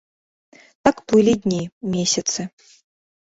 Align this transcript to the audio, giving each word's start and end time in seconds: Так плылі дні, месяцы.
Так 0.87 0.97
плылі 1.11 1.33
дні, 1.43 1.61
месяцы. 1.97 2.41